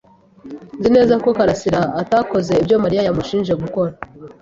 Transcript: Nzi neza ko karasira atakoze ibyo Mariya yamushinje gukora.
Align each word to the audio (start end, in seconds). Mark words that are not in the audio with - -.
Nzi 0.77 0.89
neza 0.95 1.13
ko 1.23 1.29
karasira 1.37 1.79
atakoze 2.01 2.51
ibyo 2.61 2.75
Mariya 2.83 3.01
yamushinje 3.07 3.53
gukora. 3.61 3.93